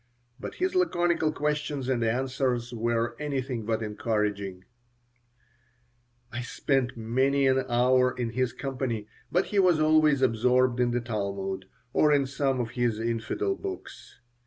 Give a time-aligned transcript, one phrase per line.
[0.39, 4.63] But his laconical questions and answers were anything but encouraging
[6.31, 11.01] I spent many an hour in his company, but he was always absorbed in the
[11.01, 14.19] Talmud, or in some of his infidel books.